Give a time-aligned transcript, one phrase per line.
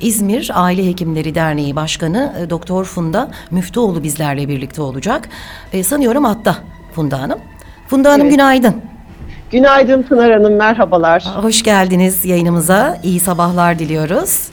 [0.00, 5.28] İzmir Aile Hekimleri Derneği Başkanı e, Doktor Funda Müftüoğlu bizlerle birlikte olacak.
[5.72, 6.56] E, sanıyorum hatta
[6.94, 7.38] Funda Hanım.
[7.88, 8.32] Funda Hanım Evet.
[8.32, 8.74] günaydın.
[9.50, 11.24] Günaydın Pınar Hanım, merhabalar.
[11.42, 12.98] Hoş geldiniz yayınımıza.
[13.02, 14.48] İyi sabahlar diliyoruz.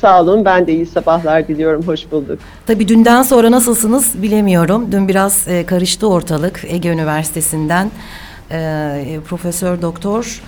[0.00, 2.38] Sağ olun, ben de iyi sabahlar diliyorum, hoş bulduk.
[2.66, 4.92] Tabii dünden sonra nasılsınız bilemiyorum.
[4.92, 6.64] Dün biraz e, karıştı ortalık.
[6.68, 7.90] Ege Üniversitesi'nden
[8.50, 10.42] e, Profesör Doktor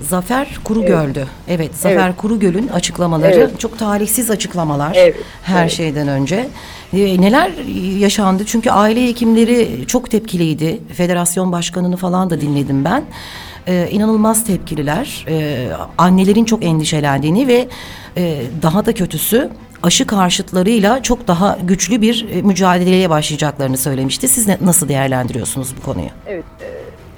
[0.00, 1.26] Zafer Kurugöl'dü.
[1.48, 2.16] Evet, Zafer Evet.
[2.16, 3.60] Kurugöl'ün açıklamaları Evet.
[3.60, 4.92] çok talihsiz açıklamalar.
[4.96, 5.72] Evet, Her evet.
[5.72, 6.48] şeyden önce.
[6.92, 7.50] E, neler
[7.98, 8.42] yaşandı?
[8.46, 10.80] Çünkü aile hekimleri çok tepkiliydi.
[10.94, 13.04] Federasyon başkanını falan da dinledim ben.
[13.68, 15.24] E, inanılmaz tepkililer.
[15.28, 15.68] E,
[15.98, 17.68] annelerin çok endişelendiğini ve
[18.16, 19.50] e, daha da kötüsü
[19.82, 24.28] aşı karşıtlarıyla çok daha güçlü bir e, mücadeleye başlayacaklarını söylemişti.
[24.28, 26.08] Siz ne- nasıl değerlendiriyorsunuz bu konuyu?
[26.26, 26.66] Evet, e,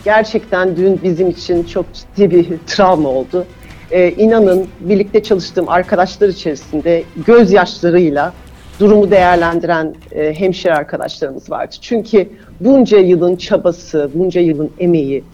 [0.08, 3.46] gerçekten dün bizim için çok ciddi bir travma oldu.
[3.90, 8.32] E, inanın birlikte çalıştığım arkadaşlar içerisinde gözyaşlarıyla
[8.80, 11.76] durumu değerlendiren e, hemşire arkadaşlarımız vardı.
[11.80, 12.28] Çünkü
[12.60, 15.24] bunca yılın çabası, bunca yılın emeği,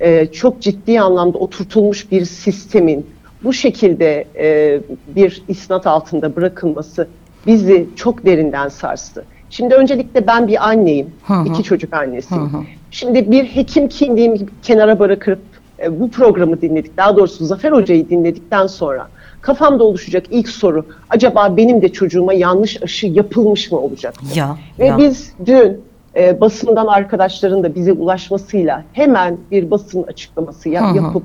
[0.00, 3.06] e, çok ciddi anlamda oturtulmuş bir sistemin
[3.44, 4.80] bu şekilde e,
[5.16, 7.08] bir isnat altında bırakılması
[7.46, 9.24] bizi çok derinden sarstı.
[9.54, 11.48] Şimdi öncelikle ben bir anneyim, Hı hı.
[11.48, 12.42] iki çocuk annesiyim.
[12.52, 12.62] Hı hı.
[12.90, 15.38] Şimdi bir hekim kimliğimi kenara bırakıp
[15.82, 19.08] e, bu programı dinledik, daha doğrusu Zafer Hoca'yı dinledikten sonra
[19.40, 24.14] kafamda oluşacak ilk soru, acaba benim de çocuğuma yanlış aşı yapılmış mı olacak?
[24.34, 24.98] Ya, Ve ya.
[24.98, 25.80] biz dün
[26.16, 30.96] e, basından arkadaşların da bize ulaşmasıyla hemen bir basın açıklaması ya- Hı hı.
[30.96, 31.22] yapıp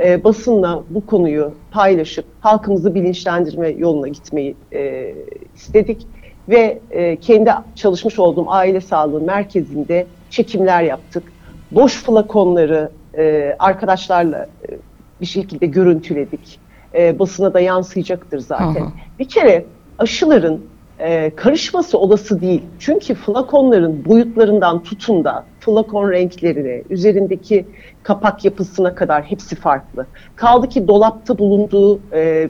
[0.00, 5.14] e, basınla bu konuyu paylaşıp halkımızı bilinçlendirme yoluna gitmeyi e,
[5.56, 6.06] istedik.
[6.48, 11.22] Ve e, kendi çalışmış olduğum aile sağlığı merkezinde çekimler yaptık.
[11.70, 14.78] Boş flakonları e, arkadaşlarla e,
[15.20, 16.60] bir şekilde görüntüledik.
[16.94, 18.84] E, basına da yansıyacaktır zaten.
[18.86, 18.90] Hı.
[19.18, 19.64] Bir kere
[19.98, 20.60] aşıların
[20.98, 22.62] e, karışması olası değil.
[22.78, 27.66] Çünkü flakonların boyutlarından tutun da flakon renklerine, üzerindeki
[28.02, 30.06] kapak yapısına kadar hepsi farklı.
[30.36, 32.48] Kaldı ki dolapta bulunduğu e,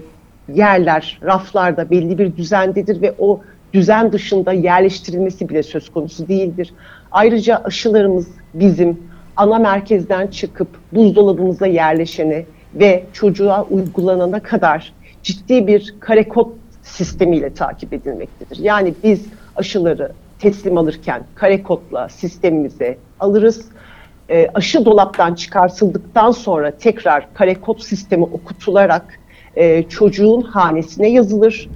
[0.54, 3.41] yerler, raflarda belli bir düzendedir ve o
[3.73, 6.73] düzen dışında yerleştirilmesi bile söz konusu değildir.
[7.12, 8.99] Ayrıca aşılarımız bizim
[9.37, 14.93] ana merkezden çıkıp buzdolabımıza yerleşene ve çocuğa uygulanana kadar
[15.23, 16.51] ciddi bir kare kod
[16.83, 18.59] sistemiyle takip edilmektedir.
[18.59, 23.69] Yani biz aşıları teslim alırken kare kodla sistemimize alırız.
[24.31, 29.19] E, aşı dolaptan çıkartıldıktan sonra tekrar kare kod sistemi okutularak
[29.56, 31.69] e, çocuğun hanesine yazılır.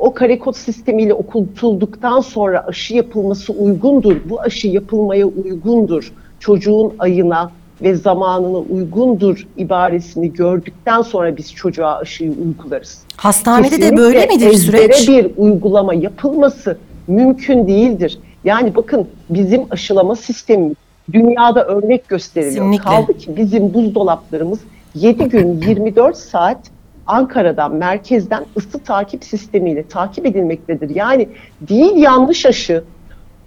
[0.00, 4.16] O kare kod sistemiyle okutulduktan sonra aşı yapılması uygundur.
[4.30, 6.12] Bu aşı yapılmaya uygundur.
[6.38, 7.50] Çocuğun ayına
[7.82, 13.02] ve zamanına uygundur ibaresini gördükten sonra biz çocuğa aşıyı uygularız.
[13.16, 15.08] Hastanede de Kesinlikle böyle midir süreç?
[15.08, 18.18] bir uygulama yapılması mümkün değildir.
[18.44, 20.76] Yani bakın bizim aşılama sistemimiz
[21.12, 22.54] dünyada örnek gösteriliyor.
[22.54, 22.84] Kesinlikle.
[22.84, 24.58] Kaldı ki bizim buzdolaplarımız
[24.94, 26.58] 7 gün 24 saat
[27.06, 30.94] Ankara'dan, merkezden ısı takip sistemiyle takip edilmektedir.
[30.96, 31.28] Yani
[31.60, 32.84] değil yanlış aşı,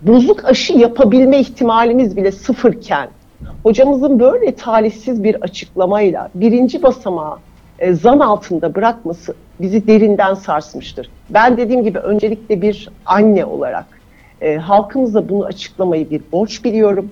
[0.02, 3.10] bozuk aşı yapabilme ihtimalimiz bile sıfırken
[3.64, 7.38] hocamızın böyle talihsiz bir açıklamayla birinci basamağı
[7.80, 11.10] e, zan altında bırakması bizi derinden sarsmıştır.
[11.30, 13.86] Ben dediğim gibi öncelikle bir anne olarak
[14.42, 17.12] e, halkımıza bunu açıklamayı bir borç biliyorum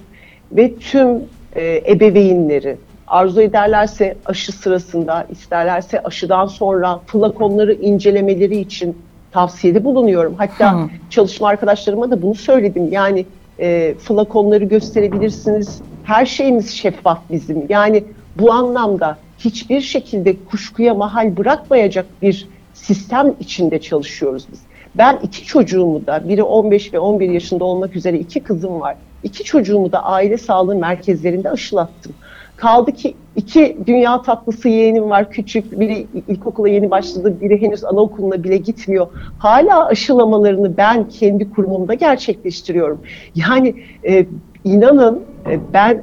[0.51, 1.23] ve tüm
[1.55, 2.77] e, ebeveynleri
[3.11, 8.97] arzu ederlerse aşı sırasında, isterlerse aşıdan sonra flakonları incelemeleri için
[9.31, 10.35] tavsiyede bulunuyorum.
[10.37, 10.89] Hatta Hı.
[11.09, 12.91] çalışma arkadaşlarıma da bunu söyledim.
[12.91, 13.25] Yani
[13.59, 15.81] e, flakonları gösterebilirsiniz.
[16.03, 17.65] Her şeyimiz şeffaf bizim.
[17.69, 18.03] Yani
[18.39, 24.59] bu anlamda hiçbir şekilde kuşkuya mahal bırakmayacak bir sistem içinde çalışıyoruz biz.
[24.95, 28.95] Ben iki çocuğumu da, biri 15 ve 11 yaşında olmak üzere iki kızım var.
[29.23, 32.13] İki çocuğumu da aile sağlığı merkezlerinde aşılattım.
[32.61, 35.79] Kaldı ki iki dünya tatlısı yeğenim var küçük.
[35.79, 39.07] Biri ilkokula yeni başladı, biri henüz anaokuluna bile gitmiyor.
[39.37, 43.01] Hala aşılamalarını ben kendi kurumumda gerçekleştiriyorum.
[43.35, 43.75] Yani
[44.07, 44.25] e,
[44.63, 46.01] inanın e, ben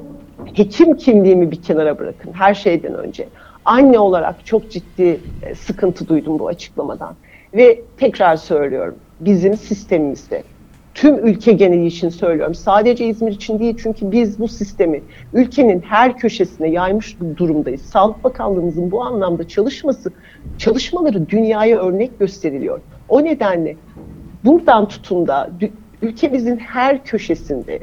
[0.55, 3.29] hekim kimliğimi bir kenara bırakın her şeyden önce.
[3.65, 7.15] Anne olarak çok ciddi e, sıkıntı duydum bu açıklamadan.
[7.55, 10.43] Ve tekrar söylüyorum bizim sistemimizde
[11.01, 12.55] tüm ülke geneli için söylüyorum.
[12.55, 15.03] Sadece İzmir için değil çünkü biz bu sistemi
[15.33, 17.83] ülkenin her köşesine yaymış durumdayız.
[17.83, 20.13] Sağlık Bakanlığımızın bu anlamda çalışması,
[20.59, 22.81] çalışmaları dünyaya örnek gösteriliyor.
[23.09, 23.77] O nedenle
[24.45, 25.51] buradan tutun da
[26.03, 27.79] ülkemizin her köşesinde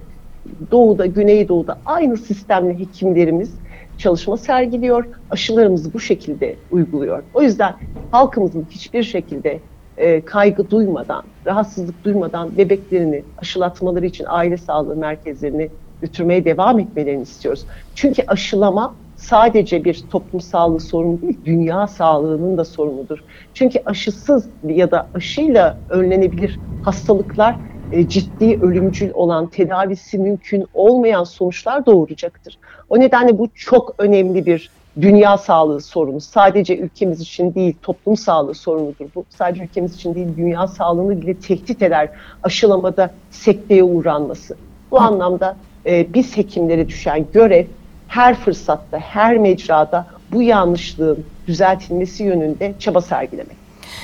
[0.72, 3.54] doğuda, güneydoğuda aynı sistemle hekimlerimiz
[3.98, 5.06] çalışma sergiliyor.
[5.32, 7.24] Aşılarımızı bu şekilde uyguluyor.
[7.34, 7.74] O yüzden
[8.12, 9.60] halkımızın hiçbir şekilde
[9.98, 15.70] e, kaygı duymadan, rahatsızlık duymadan bebeklerini aşılatmaları için aile sağlığı merkezlerine
[16.02, 17.66] götürmeye devam etmelerini istiyoruz.
[17.96, 23.20] Çünkü aşılama sadece bir toplum sağlığı sorunu değil, dünya sağlığının da sorunudur.
[23.54, 27.60] Çünkü aşısız ya da aşıyla önlenebilir hastalıklar
[27.92, 32.60] e, ciddi ölümcül olan, tedavisi mümkün olmayan sonuçlar doğuracaktır.
[32.90, 34.72] O nedenle bu çok önemli bir
[35.02, 36.22] dünya sağlığı sorunu.
[36.22, 39.06] Sadece ülkemiz için değil, toplum sağlığı sorunudur.
[39.16, 42.10] Bu sadece ülkemiz için değil, dünya sağlığını bile tehdit eder
[42.44, 44.58] aşılamada sekteye uğranması.
[44.92, 47.66] Bu anlamda e, biz hekimlere düşen görev
[48.08, 53.56] her fırsatta, her mecrada bu yanlışlığın düzeltilmesi yönünde çaba sergilemek.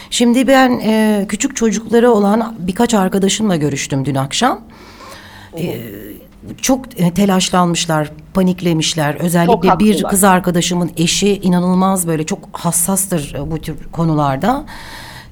[0.09, 4.61] Şimdi ben e, küçük çocukları olan birkaç arkadaşımla görüştüm dün akşam.
[5.57, 5.75] E,
[6.61, 9.15] çok e, telaşlanmışlar, paniklemişler.
[9.15, 14.65] Özellikle bir kız arkadaşımın eşi inanılmaz böyle çok hassastır e, bu tür konularda.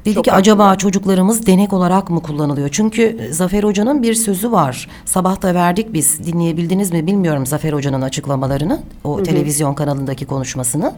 [0.05, 2.69] Dedi Çok ki acaba çocuklarımız denek olarak mı kullanılıyor?
[2.71, 4.87] Çünkü Zafer Hoca'nın bir sözü var.
[5.05, 6.25] Sabah da verdik biz.
[6.25, 8.81] Dinleyebildiniz mi bilmiyorum Zafer Hoca'nın açıklamalarını.
[9.03, 10.93] O televizyon kanalındaki konuşmasını.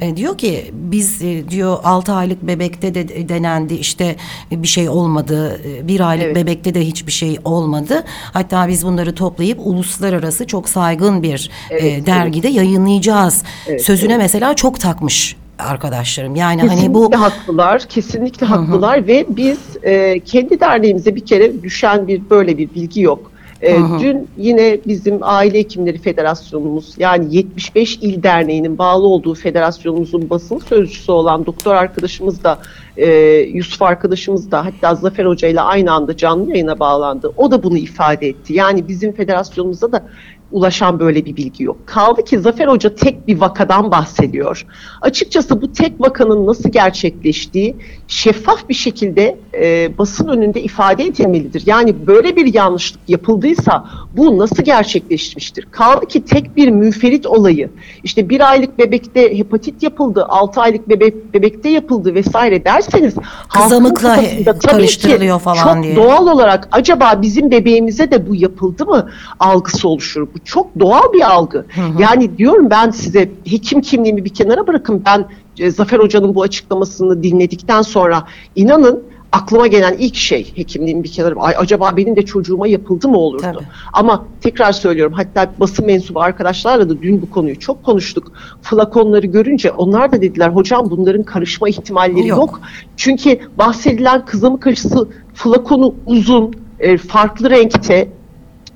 [0.00, 4.16] E, diyor ki biz e, diyor 6 aylık bebekte de denendi işte
[4.50, 5.60] bir şey olmadı.
[5.64, 6.36] E, Bir aylık Evet.
[6.36, 8.04] bebekte de hiçbir şey olmadı.
[8.32, 13.42] Hatta biz bunları toplayıp uluslararası çok saygın bir e, Evet, dergide yayınlayacağız.
[13.66, 16.36] Evet, Sözüne mesela çok takmış arkadaşlarım.
[16.36, 22.08] Yani Kesinlikle hani bu haklılar, kesinlikle haklılar ve biz e, kendi derneğimize bir kere düşen
[22.08, 23.30] bir böyle bir bilgi yok.
[23.62, 30.58] E, dün yine bizim Aile Hekimleri Federasyonumuz yani 75 il derneğinin bağlı olduğu federasyonumuzun basın
[30.58, 32.58] sözcüsü olan doktor arkadaşımız da
[32.96, 33.10] e,
[33.54, 37.32] Yusuf arkadaşımız da hatta Zafer Hoca ile aynı anda canlı yayına bağlandı.
[37.36, 38.52] O da bunu ifade etti.
[38.52, 40.04] Yani bizim federasyonumuzda da
[40.52, 41.76] ulaşan böyle bir bilgi yok.
[41.86, 44.66] Kaldı ki Zafer Hoca tek bir vakadan bahsediyor.
[45.00, 47.76] Açıkçası bu tek vakanın nasıl gerçekleştiği
[48.08, 51.62] şeffaf bir şekilde e, basın önünde ifade edilmelidir.
[51.66, 53.84] Yani böyle bir yanlışlık yapıldıysa
[54.16, 55.66] bu nasıl gerçekleşmiştir?
[55.70, 57.70] Kaldı ki tek bir müferit olayı
[58.04, 63.14] işte bir aylık bebekte hepatit yapıldı, altı aylık bebek, bebekte yapıldı vesaire derseniz
[63.48, 65.96] Kızamıkla tabii ki karıştırılıyor falan çok diye.
[65.96, 69.10] doğal olarak acaba bizim bebeğimize de bu yapıldı mı
[69.40, 70.28] algısı oluşur.
[70.34, 71.66] Bu çok doğal bir algı.
[71.98, 75.02] Yani diyorum ben size hekim kimliğimi bir kenara bırakın.
[75.06, 75.24] Ben
[75.58, 78.24] e, Zafer Hoca'nın bu açıklamasını dinledikten sonra
[78.56, 79.02] inanın
[79.32, 83.42] aklıma gelen ilk şey hekimliğimi bir kenara Ay acaba benim de çocuğuma yapıldı mı olurdu?
[83.42, 83.64] Tabii.
[83.92, 88.32] Ama tekrar söylüyorum hatta basın mensubu arkadaşlarla da dün bu konuyu çok konuştuk.
[88.62, 92.38] Flakonları görünce onlar da dediler hocam bunların karışma ihtimalleri Yok.
[92.38, 92.60] yok.
[92.96, 98.08] Çünkü bahsedilen kızamık aşısı flakonu uzun, e, farklı renkte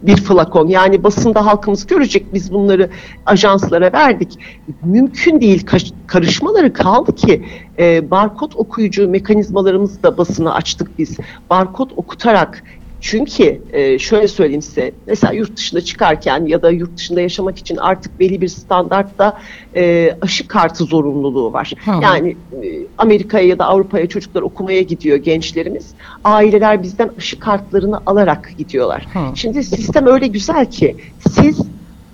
[0.07, 0.67] bir flakon.
[0.67, 2.91] Yani basında halkımız görecek biz bunları
[3.27, 4.39] ajanslara verdik.
[4.85, 5.67] Mümkün değil
[6.07, 7.45] karışmaları kaldı ki
[7.79, 11.17] e, barkod okuyucu mekanizmalarımızı da basına açtık biz.
[11.51, 12.63] Barkod okutarak
[13.05, 17.77] çünkü e, şöyle söyleyeyim size, mesela yurt dışına çıkarken ya da yurt dışında yaşamak için
[17.77, 19.41] artık belli bir standartta
[19.77, 21.73] e, aşı kartı zorunluluğu var.
[21.85, 21.91] Hı.
[22.03, 22.67] Yani e,
[22.99, 25.95] Amerika'ya ya da Avrupa'ya çocuklar okumaya gidiyor gençlerimiz.
[26.25, 29.07] Aileler bizden aşı kartlarını alarak gidiyorlar.
[29.13, 29.37] Hı.
[29.37, 30.97] Şimdi sistem öyle güzel ki
[31.31, 31.61] siz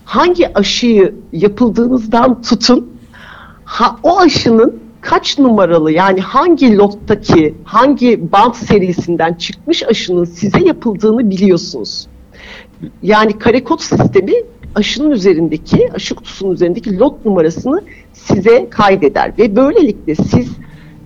[0.05, 2.97] hangi aşıyı yapıldığınızdan tutun
[3.65, 11.31] ha, o aşının kaç numaralı yani hangi lottaki hangi bant serisinden çıkmış aşının size yapıldığını
[11.31, 12.07] biliyorsunuz.
[13.03, 14.33] Yani kare kod sistemi
[14.75, 17.83] aşının üzerindeki, aşı kutusunun üzerindeki lot numarasını
[18.13, 20.51] size kaydeder ve böylelikle siz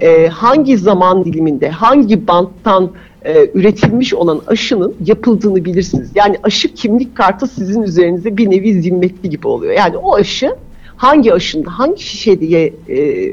[0.00, 2.90] e, hangi zaman diliminde, hangi banttan
[3.25, 6.11] e, üretilmiş olan aşının yapıldığını bilirsiniz.
[6.14, 9.73] Yani aşı kimlik kartı sizin üzerinize bir nevi zimmetli gibi oluyor.
[9.73, 10.57] Yani o aşı
[10.97, 13.33] hangi aşının, hangi şişe diye e,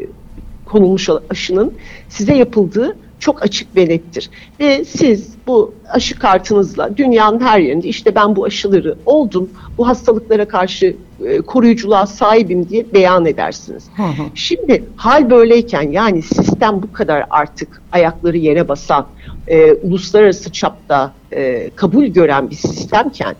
[0.71, 1.73] konulmuş olan aşının
[2.09, 4.29] size yapıldığı çok açık ve nettir.
[4.59, 10.47] Ve siz bu aşı kartınızla dünyanın her yerinde işte ben bu aşıları oldum, bu hastalıklara
[10.47, 13.83] karşı e, koruyuculuğa sahibim diye beyan edersiniz.
[13.95, 14.23] Hı hı.
[14.35, 19.07] Şimdi hal böyleyken yani sistem bu kadar artık ayakları yere basan,
[19.47, 23.35] e, uluslararası çapta e, kabul gören bir sistemken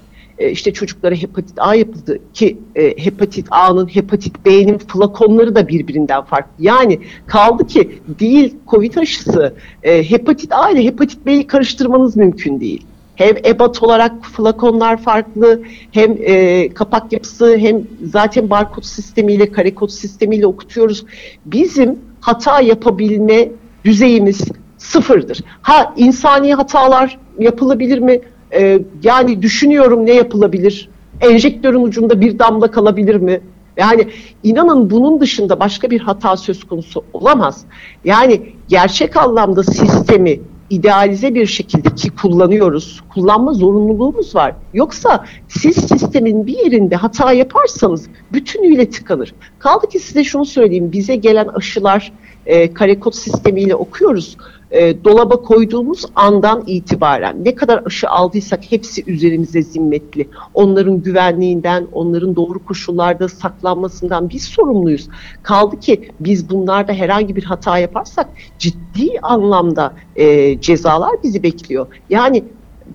[0.50, 6.52] işte çocuklara hepatit A yapıldı ki e, hepatit A'nın hepatit B'nin flakonları da birbirinden farklı.
[6.60, 12.86] Yani kaldı ki değil Covid aşısı e, hepatit A ile hepatit B'yi karıştırmanız mümkün değil.
[13.16, 19.90] Hem ebat olarak flakonlar farklı, hem e, kapak yapısı, hem zaten barkod sistemiyle, kare kod
[19.90, 21.06] sistemiyle okutuyoruz.
[21.46, 23.50] Bizim hata yapabilme
[23.86, 24.42] düzeyimiz
[24.78, 25.42] sıfırdır.
[25.62, 28.22] Ha insani hatalar yapılabilir mi?
[28.54, 30.90] Ee, yani düşünüyorum ne yapılabilir?
[31.22, 33.42] Enjektörün ucunda bir damla kalabilir mi?
[33.78, 34.08] Yani
[34.44, 37.66] inanın bunun dışında başka bir hata söz konusu olamaz.
[38.06, 40.40] Yani gerçek anlamda sistemi
[40.70, 43.02] idealize bir şekilde ki kullanıyoruz.
[43.14, 44.56] Kullanma zorunluluğumuz var.
[44.74, 49.34] Yoksa siz sistemin bir yerinde hata yaparsanız bütünüyle tıkanır.
[49.60, 50.92] Kaldı ki size şunu söyleyeyim.
[50.92, 52.12] Bize gelen aşılar
[52.46, 54.38] e, kare kod sistemiyle okuyoruz.
[54.72, 60.28] E, dolaba koyduğumuz andan itibaren ne kadar aşı aldıysak hepsi üzerimize zimmetli.
[60.54, 65.08] Onların güvenliğinden, onların doğru koşullarda saklanmasından biz sorumluyuz.
[65.44, 68.28] Kaldı ki biz bunlarda herhangi bir hata yaparsak
[68.60, 71.88] ciddi anlamda e, cezalar bizi bekliyor.
[72.10, 72.44] Yani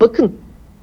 [0.01, 0.33] bakın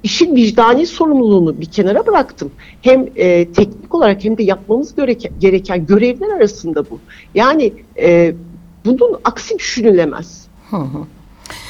[0.02, 2.50] işin vicdani sorumluluğunu bir kenara bıraktım.
[2.82, 6.98] Hem e, teknik olarak hem de yapmamız gereken, gereken görevler arasında bu.
[7.34, 8.34] Yani e,
[8.84, 10.46] bunun aksi düşünülemez.
[10.70, 10.98] Hı hı.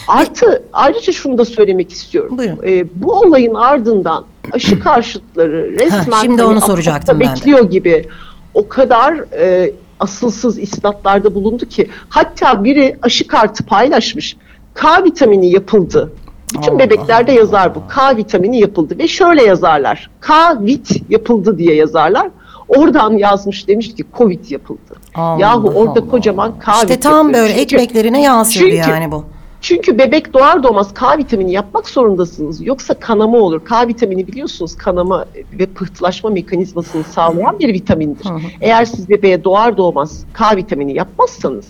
[0.09, 2.39] Artı ayrıca şunu da söylemek istiyorum.
[2.39, 2.59] Buyurun.
[2.67, 7.33] E, bu olayın ardından aşı karşıtları resmen şimdi onu soracaktım ben de.
[7.33, 8.09] bekliyor gibi
[8.55, 14.37] o kadar e, asılsız isnatlarda bulundu ki hatta biri aşı kartı paylaşmış.
[14.75, 16.13] K vitamini yapıldı.
[16.55, 17.83] Bütün Allah bebeklerde yazar bu.
[17.89, 20.11] K vitamini yapıldı ve şöyle yazarlar.
[20.21, 22.31] K vit yapıldı diye yazarlar.
[22.69, 24.81] Oradan yazmış demiş ki Covid yapıldı.
[25.15, 26.11] Allah Yahu orada Allah.
[26.11, 27.43] kocaman K İşte tam yapıyor.
[27.45, 29.25] böyle Çünkü- ekmeklerine çünkü- yani bu.
[29.61, 32.67] çünkü bebek doğar doğmaz K vitamini yapmak zorundasınız.
[32.67, 33.65] Yoksa kanama olur.
[33.65, 35.25] K vitamini biliyorsunuz kanama
[35.59, 38.25] ve pıhtılaşma mekanizmasını sağlayan bir vitamindir.
[38.25, 38.39] Hı hı.
[38.61, 41.65] Eğer siz bebeğe doğar doğmaz K vitamini yapmazsanız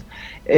[0.49, 0.57] e,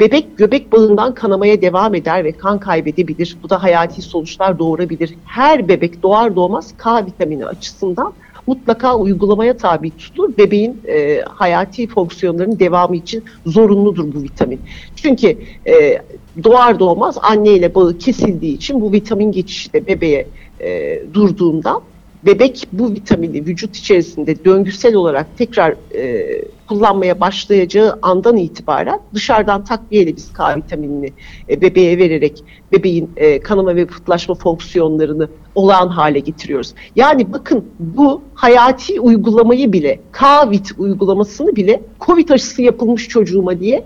[0.00, 3.36] bebek göbek bağından kanamaya devam eder ve kan kaybedebilir.
[3.42, 5.14] Bu da hayati sonuçlar doğurabilir.
[5.24, 8.12] Her bebek doğar doğmaz K vitamini açısından
[8.46, 10.36] mutlaka uygulamaya tabi tutulur.
[10.38, 14.60] Bebeğin e, hayati fonksiyonlarının devamı için zorunludur bu vitamin.
[14.96, 16.02] Çünkü e,
[16.44, 20.26] doğar doğmaz anneyle bağı kesildiği için bu vitamin geçişi de bebeğe
[20.60, 21.82] e, durduğundan
[22.26, 26.26] bebek bu vitamini vücut içerisinde döngüsel olarak tekrar e,
[26.68, 31.12] kullanmaya başlayacağı andan itibaren dışarıdan takviyeyle biz K vitaminini
[31.48, 36.74] e, bebeğe vererek bebeğin e, kanama ve pıhtılaşma fonksiyonlarını olağan hale getiriyoruz.
[36.96, 43.84] Yani bakın bu hayati uygulamayı bile K-Vit uygulamasını bile Covid aşısı yapılmış çocuğuma diye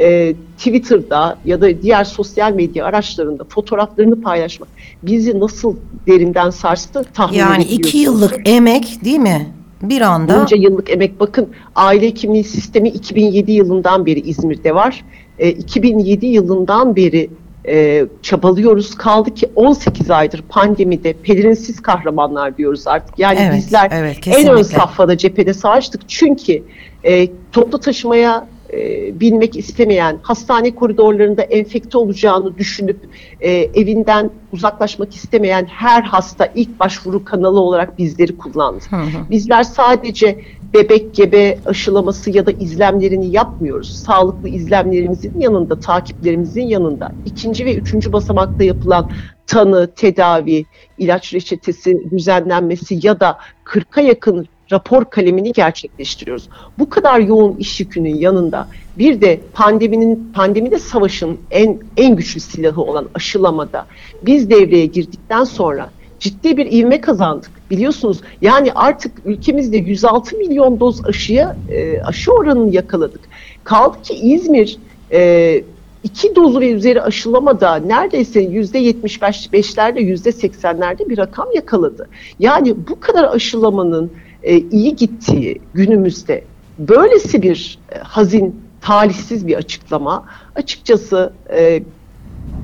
[0.00, 4.68] e, Twitter'da ya da diğer sosyal medya araçlarında fotoğraflarını paylaşmak
[5.02, 5.76] bizi nasıl
[6.06, 7.88] derinden sarstı tahmin Yani edebiliyorsunuz.
[7.88, 9.46] iki yıllık emek değil mi?
[9.82, 15.04] Bir anda Bunca yıllık emek bakın aile hekimliği sistemi 2007 yılından beri İzmir'de var.
[15.38, 17.30] E, 2007 yılından beri
[17.68, 18.94] e, çabalıyoruz.
[18.94, 23.18] Kaldı ki 18 aydır pandemide pelerinsiz kahramanlar diyoruz artık.
[23.18, 26.08] Yani Evet, bizler evet, en ön safhada cephede savaştık.
[26.08, 26.62] Çünkü
[27.04, 33.08] e, toplu taşımaya e, binmek istemeyen, hastane koridorlarında enfekte olacağını düşünüp
[33.40, 38.84] e, evinden uzaklaşmak istemeyen her hasta ilk başvuru kanalı olarak bizleri kullandı.
[38.90, 39.30] Hı hı.
[39.30, 40.40] Bizler sadece
[40.74, 43.88] bebek gebe aşılaması ya da izlemlerini yapmıyoruz.
[43.88, 49.08] Sağlıklı izlemlerimizin yanında, takiplerimizin yanında ikinci ve üçüncü basamakta yapılan
[49.46, 50.64] tanı, tedavi,
[50.98, 56.48] ilaç reçetesi düzenlenmesi ya da 40'a yakın rapor kalemini gerçekleştiriyoruz.
[56.78, 62.82] Bu kadar yoğun iş yükünün yanında bir de pandeminin pandemide savaşın en en güçlü silahı
[62.82, 63.86] olan aşılamada
[64.22, 67.50] biz devreye girdikten sonra ciddi bir ivme kazandık.
[67.70, 73.20] Biliyorsunuz yani artık ülkemizde 106 milyon doz aşıya e, aşı oranını yakaladık.
[73.64, 74.78] Kaldı ki İzmir
[75.12, 75.62] e,
[76.04, 82.08] iki dozu ve üzeri aşılamada neredeyse yüzde 75'lerde yüzde 80'lerde bir rakam yakaladı.
[82.38, 84.12] Yani bu kadar aşılamanın
[84.42, 86.44] e, iyi gittiği günümüzde
[86.78, 91.82] böylesi bir e, hazin, talihsiz bir açıklama açıkçası e,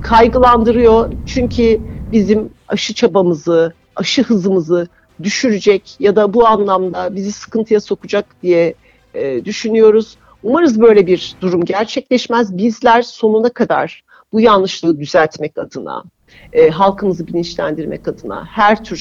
[0.03, 1.13] kaygılandırıyor.
[1.27, 1.81] Çünkü
[2.13, 4.89] bizim aşı çabamızı, aşı hızımızı
[5.23, 8.75] düşürecek ya da bu anlamda bizi sıkıntıya sokacak diye
[9.15, 10.17] e, düşünüyoruz.
[10.43, 12.59] Umarız böyle bir durum gerçekleşmez.
[12.59, 16.05] Bizler sonuna kadar bu yanlışlığı düzeltmek adına,
[16.53, 18.97] e, halkımızı bilinçlendirmek adına, her tür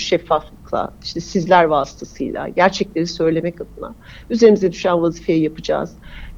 [0.75, 3.95] şeffaflıkla, işte sizler vasıtasıyla gerçekleri söylemek adına
[4.29, 5.91] üzerimize düşen vazifeyi yapacağız.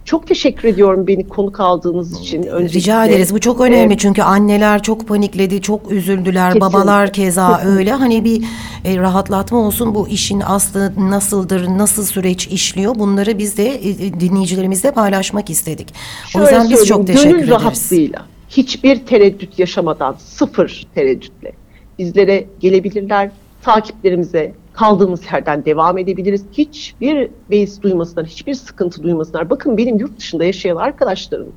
[0.05, 2.43] Çok teşekkür ediyorum beni konuk aldığınız için.
[2.43, 2.79] Öncelikle.
[2.79, 3.33] Rica ederiz.
[3.33, 6.53] Bu çok önemli Ee, çünkü anneler çok panikledi, çok üzüldüler.
[6.53, 6.77] Kesinlikle.
[6.77, 7.79] Babalar keza Kesinlikle.
[7.79, 7.91] öyle.
[7.91, 8.43] Hani bir
[8.85, 9.95] e, rahatlatma olsun.
[9.95, 12.95] Bu işin aslı nasıldır, nasıl süreç işliyor?
[12.95, 15.87] Bunları biz de e, dinleyicilerimizle paylaşmak istedik.
[16.27, 17.51] o Şöyle yüzden biz çok teşekkür gönül ederiz.
[17.51, 21.51] rahatlığıyla, hiçbir tereddüt yaşamadan, sıfır tereddütle
[21.99, 23.31] bizlere gelebilirler.
[23.67, 26.45] Takiplerimize kaldığımız yerden devam edebiliriz.
[26.51, 29.49] Hiçbir beis duymasınlar, hiçbir sıkıntı duymasınlar.
[29.49, 31.55] Bakın benim yurt dışında yaşayan arkadaşlarım,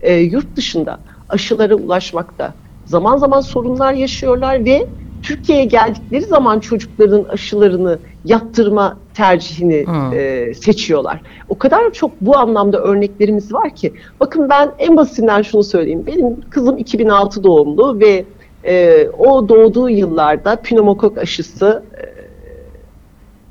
[0.00, 4.86] e, yurt dışında aşılara ulaşmakta zaman zaman sorunlar yaşıyorlar ve
[5.22, 10.12] Türkiye'ye geldikleri zaman çocukların aşılarını yaptırma tercihini Hmm.
[10.12, 11.22] e, seçiyorlar.
[11.48, 13.94] O kadar çok bu anlamda örneklerimiz var ki.
[14.20, 16.06] Bakın ben en basitinden şunu söyleyeyim.
[16.06, 18.24] Benim kızım 2006 doğumlu ve
[18.66, 22.04] e, o doğduğu yıllarda pneumokok aşısı e,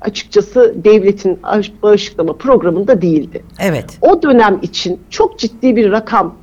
[0.00, 1.38] açıkçası devletin
[1.82, 3.44] bağışıklama programında değildi.
[3.60, 3.98] Evet.
[4.00, 6.34] O dönem için çok ciddi bir rakam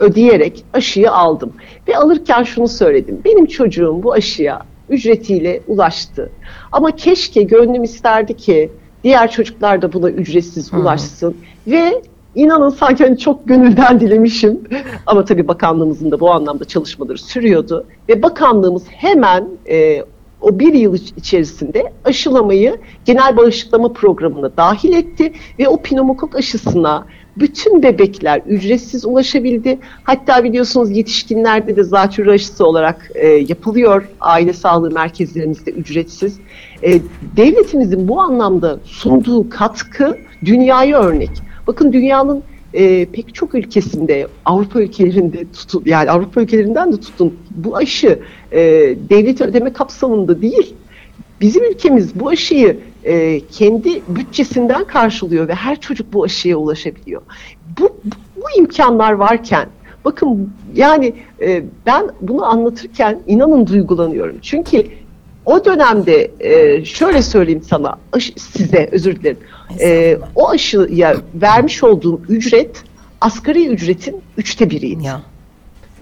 [0.00, 1.52] ödeyerek aşıyı aldım.
[1.88, 3.20] Ve alırken şunu söyledim.
[3.24, 6.30] Benim çocuğum bu aşıya ücretiyle ulaştı.
[6.72, 8.70] Ama keşke gönlüm isterdi ki
[9.04, 10.80] diğer çocuklar da buna ücretsiz Hı hı.
[10.80, 11.36] ulaşsın.
[11.66, 12.02] Ve
[12.36, 14.60] inanın sanki hani çok gönülden dilemişim.
[15.06, 17.84] Ama tabii bakanlığımızın da bu anlamda çalışmaları sürüyordu.
[18.08, 20.02] Ve bakanlığımız hemen e,
[20.40, 27.04] o bir yıl iç- içerisinde aşılamayı genel bağışıklama programına dahil etti ve o pneumokok aşısına
[27.36, 29.78] bütün bebekler ücretsiz ulaşabildi.
[30.04, 34.08] Hatta biliyorsunuz yetişkinlerde de zatürre aşısı olarak e, yapılıyor.
[34.20, 36.38] Aile sağlığı merkezlerimizde ücretsiz.
[36.82, 37.00] E,
[37.36, 41.30] devletimizin bu anlamda sunduğu katkı dünyaya örnek.
[41.66, 42.42] Bakın dünyanın
[42.74, 48.18] e, pek çok ülkesinde Avrupa ülkelerinde tutun yani Avrupa ülkelerinden de tutun bu aşı
[48.52, 48.60] e,
[49.10, 50.74] devlet ödeme kapsamında değil.
[51.40, 57.22] Bizim ülkemiz bu aşıyı e, kendi bütçesinden karşılıyor ve her çocuk bu aşıya ulaşabiliyor.
[57.78, 59.68] Bu, bu, bu imkanlar varken
[60.04, 64.36] bakın yani e, ben bunu anlatırken inanın duygulanıyorum.
[64.42, 64.86] Çünkü
[65.46, 69.38] o dönemde e, şöyle söyleyeyim sana aşı- size özür dilerim.
[69.80, 72.82] E, o aşıya vermiş olduğum ücret
[73.20, 75.04] asgari ücretin üçte biriydi.
[75.04, 75.22] Ya.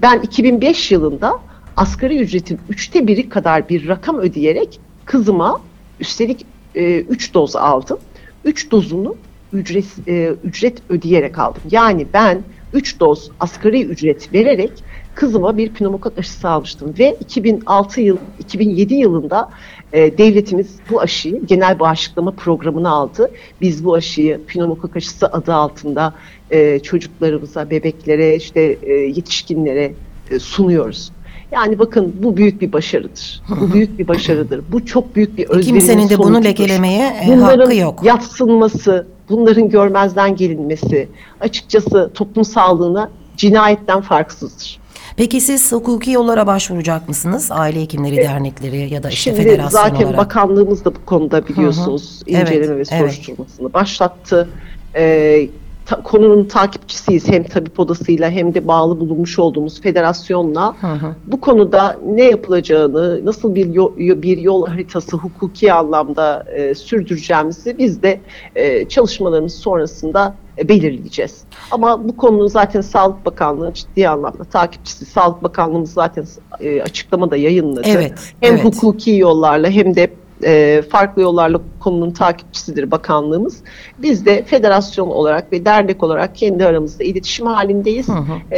[0.02, 1.40] Ben 2005 yılında
[1.76, 5.60] asgari ücretin üçte biri kadar bir rakam ödeyerek kızıma
[6.00, 7.98] üstelik 3 doz aldım.
[8.44, 9.16] 3 dozunu
[9.52, 11.62] ücret, e, ücret ödeyerek aldım.
[11.70, 12.42] Yani ben
[12.74, 14.70] 3 doz asgari ücret vererek
[15.14, 16.94] kızıma bir pneumokok aşısı almıştım.
[16.98, 19.48] Ve 2006 yıl, 2007 yılında
[19.92, 23.30] e, devletimiz bu aşıyı genel bağışıklama programına aldı.
[23.60, 26.14] Biz bu aşıyı pneumokok aşısı adı altında
[26.50, 29.92] e, çocuklarımıza, bebeklere, işte e, yetişkinlere
[30.30, 31.12] e, sunuyoruz.
[31.52, 33.42] Yani bakın bu büyük bir başarıdır.
[33.60, 34.60] Bu büyük bir başarıdır.
[34.72, 36.44] Bu çok büyük bir özverinin Kimsenin de bunu sonucudur.
[36.48, 38.04] lekelemeye e, Bunların hakkı yok.
[38.04, 41.08] yatsınması, bunların görmezden gelinmesi
[41.40, 44.78] açıkçası toplum sağlığına cinayetten farksızdır.
[45.16, 47.48] Peki siz hukuki yollara başvuracak mısınız?
[47.50, 50.18] Aile hekimleri dernekleri ya da işte Şimdi federasyon zaten olarak.
[50.18, 52.98] bakanlığımız da bu konuda biliyorsunuz Evet, inceleme ve evet.
[52.98, 54.48] soruşturmasını başlattı.
[54.96, 55.48] Ee,
[55.86, 60.74] ta- konunun takipçisiyiz hem tabip odasıyla hem de bağlı bulunmuş olduğumuz federasyonla.
[60.80, 61.14] Hı hı.
[61.26, 68.02] Bu konuda ne yapılacağını, nasıl bir yol, bir yol haritası hukuki anlamda e, sürdüreceğimizi biz
[68.02, 68.20] de
[68.56, 71.44] e, çalışmalarımız sonrasında e, belirleyeceğiz.
[71.70, 75.04] Ama bu konunun zaten Sağlık Bakanlığı ciddi anlamda takipçisi.
[75.04, 76.26] Sağlık Bakanlığımız zaten
[76.60, 77.82] e, açıklamada yayınladı.
[77.88, 78.64] Evet, Hem evet.
[78.64, 80.10] hukuki yollarla hem de
[80.44, 83.62] e, farklı yollarla konunun takipçisidir bakanlığımız.
[83.98, 88.08] Biz de federasyon olarak ve dernek olarak kendi aramızda iletişim halindeyiz.
[88.08, 88.56] Hı hı.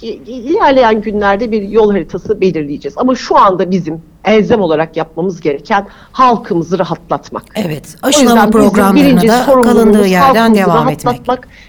[0.00, 2.94] İ- ilerleyen günlerde bir yol haritası belirleyeceğiz.
[2.98, 7.42] Ama şu anda bizim elzem olarak yapmamız gereken halkımızı rahatlatmak.
[7.54, 11.20] Evet, aşılama programlarına da kalındığı yerden devam etmek.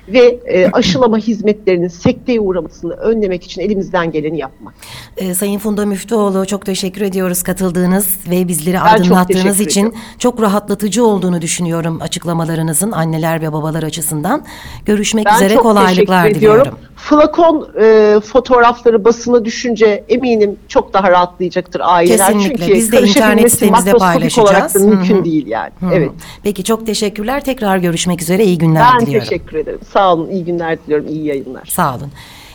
[0.08, 4.74] ve e, aşılama hizmetlerinin sekteye uğramasını önlemek için elimizden geleni yapmak.
[5.18, 9.82] Ee, Sayın Funda Müftüoğlu çok teşekkür ediyoruz katıldığınız ve bizleri çok aydınlattığınız için.
[9.82, 10.00] ediyorum.
[10.20, 14.44] Çok rahatlatıcı olduğunu düşünüyorum açıklamalarınızın anneler ve babalar açısından.
[14.86, 16.78] Görüşmek Ben üzere kolaylıklar diliyorum.
[16.96, 22.28] Flakon e, fotoğrafları basına düşünce eminim çok daha rahatlayacaktır aileler.
[22.28, 22.47] Kesinlikle.
[22.48, 24.86] Çünkü Biz de internet sitemizde makroskopik olarak da paylaşacağız.
[24.86, 25.26] mümkün Hı hı.
[25.26, 25.72] değil yani.
[25.80, 25.94] Hı hı.
[25.94, 26.12] Evet.
[26.44, 27.44] Peki çok teşekkürler.
[27.44, 28.44] Tekrar görüşmek üzere.
[28.46, 29.30] İyi günler Ben diliyorum.
[29.30, 29.80] teşekkür ederim.
[29.94, 30.30] Sağ olun.
[30.30, 31.08] İyi günler diliyorum.
[31.08, 31.66] İyi yayınlar.
[31.66, 32.12] Sağ olun.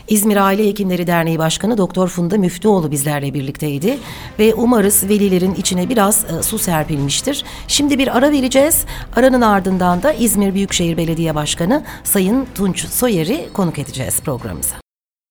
[0.07, 3.97] İzmir Aile Hekimleri Derneği Başkanı Doktor Funda Müftüoğlu bizlerle birlikteydi
[4.39, 7.43] ve umarız velilerin içine biraz e, su serpilmiştir.
[7.67, 8.85] Şimdi bir ara vereceğiz.
[9.15, 14.82] Aranın ardından da İzmir Büyükşehir Belediye Başkanı Sayın Tunç Soyer'i konuk edeceğiz programımıza.